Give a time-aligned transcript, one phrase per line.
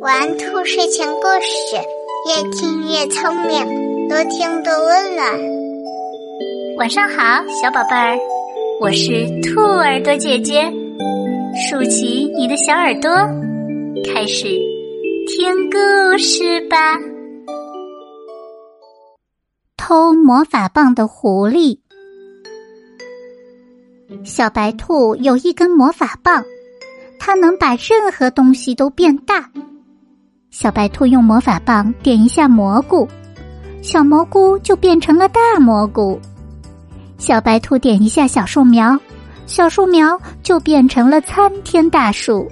[0.00, 1.76] 玩兔睡前故事，
[2.28, 5.26] 越听越聪明，多听多温暖。
[6.76, 8.18] 晚上好，小宝贝儿，
[8.82, 10.70] 我是兔耳朵姐姐，
[11.56, 13.10] 竖起你的小耳朵，
[14.04, 14.44] 开始
[15.28, 16.98] 听故事吧。
[19.78, 21.78] 偷魔法棒的狐狸，
[24.26, 26.44] 小白兔有一根魔法棒。
[27.26, 29.48] 它能把任何东西都变大。
[30.50, 33.08] 小白兔用魔法棒点一下蘑菇，
[33.80, 36.20] 小蘑菇就变成了大蘑菇。
[37.16, 39.00] 小白兔点一下小树苗，
[39.46, 42.46] 小树苗就变成了参天大树。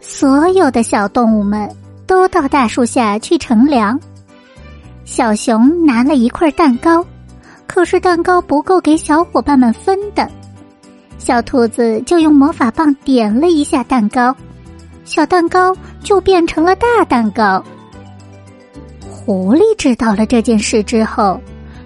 [0.00, 1.68] 所有的小动物们
[2.06, 3.98] 都到大树下去乘凉。
[5.04, 7.04] 小熊拿了一块蛋糕，
[7.66, 10.30] 可是蛋糕不够给小伙伴们分的。
[11.28, 14.34] 小兔子就用魔法棒点了一下蛋糕，
[15.04, 17.62] 小蛋糕就变成了大蛋糕。
[19.10, 21.38] 狐狸知道了这件事之后，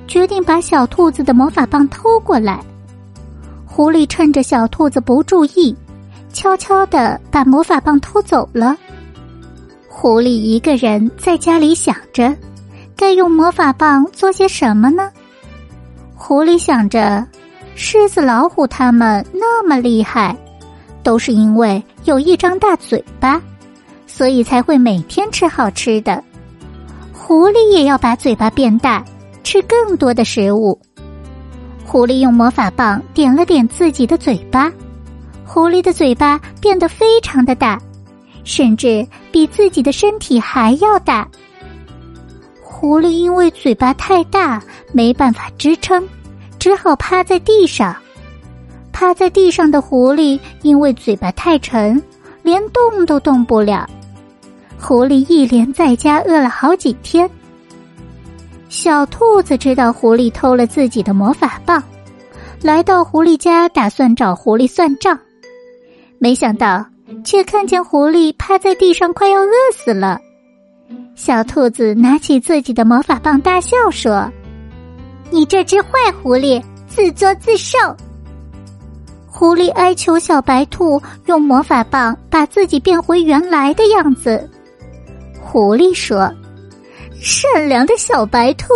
[0.06, 2.60] 决定把小兔子的魔法棒偷过来。
[3.66, 5.76] 狐狸趁着小兔子不注意，
[6.32, 8.76] 悄悄的把魔法棒偷走了。
[9.88, 12.32] 狐狸一个人在家里想着，
[12.94, 15.10] 该用魔法棒做些什么呢？
[16.14, 17.26] 狐狸想着。
[17.74, 20.36] 狮子、老虎，它们那么厉害，
[21.02, 23.40] 都是因为有一张大嘴巴，
[24.06, 26.22] 所以才会每天吃好吃的。
[27.12, 29.04] 狐狸也要把嘴巴变大，
[29.42, 30.78] 吃更多的食物。
[31.84, 34.70] 狐狸用魔法棒点了点自己的嘴巴，
[35.44, 37.80] 狐狸的嘴巴变得非常的大，
[38.44, 41.26] 甚至比自己的身体还要大。
[42.62, 44.62] 狐狸因为嘴巴太大，
[44.92, 46.06] 没办法支撑。
[46.62, 47.92] 只好趴在地上，
[48.92, 52.00] 趴在地上的狐狸因为嘴巴太沉，
[52.44, 53.90] 连动都动不了。
[54.80, 57.28] 狐狸一连在家饿了好几天。
[58.68, 61.82] 小兔子知道狐狸偷了自己的魔法棒，
[62.60, 65.18] 来到狐狸家打算找狐狸算账，
[66.20, 66.86] 没想到
[67.24, 70.20] 却看见狐狸趴在地上快要饿死了。
[71.16, 74.30] 小兔子拿起自己的魔法棒大笑说。
[75.32, 75.88] 你这只坏
[76.22, 77.78] 狐狸，自作自受！
[79.26, 84.46] 狐狸哀求小白兔用魔法棒把自己变回原来的样子。
[85.40, 86.30] 狐狸说
[87.18, 88.74] ：“善良的小白兔，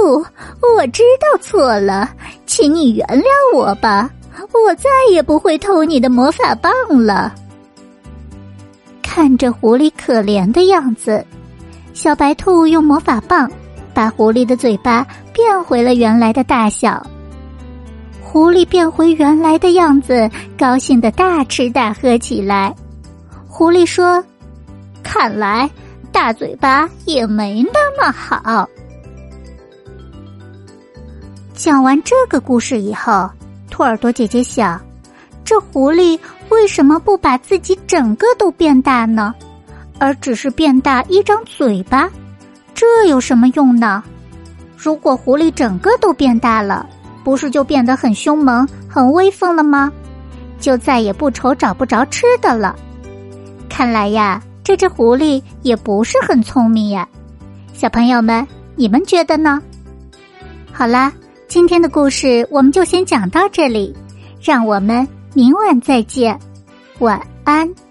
[0.79, 2.09] 我知道错了，
[2.47, 4.11] 请你原谅我吧，
[4.53, 7.35] 我再也不会偷你的魔法棒了。”
[9.05, 11.23] 看着狐狸可怜的样子，
[11.93, 13.51] 小白兔用魔法棒。
[13.97, 17.03] 把狐狸的嘴巴变回了原来的大小，
[18.23, 22.75] 狐狸变回原来的样子，高兴的大吃大喝起来。
[23.49, 24.23] 狐狸说
[25.03, 25.71] ：“看来
[26.13, 28.69] 大嘴巴也没那么好。”
[31.57, 33.31] 讲完这个故事以后，
[33.71, 34.79] 兔耳朵姐姐想：
[35.43, 36.21] 这狐狸
[36.51, 39.35] 为什么不把自己整个都变大呢？
[39.99, 42.11] 而只是变大一张嘴巴？
[42.77, 44.05] 这有什么用呢？
[44.77, 46.87] 如果狐狸整个都变大了，
[47.25, 49.91] 不是就变得很凶猛、很威风了吗？
[50.61, 52.77] 就再也不愁找不着吃的了。
[53.67, 57.09] 看来呀，这只狐狸也不是很聪明呀。
[57.73, 59.63] 小朋友们，你们觉得呢？
[60.71, 61.11] 好啦，
[61.49, 63.97] 今天的故事我们就先讲到这里，
[64.39, 66.39] 让我们明晚再见，
[66.99, 67.86] 晚安。